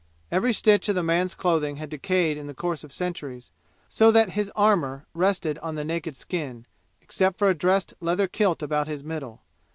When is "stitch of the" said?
0.51-1.03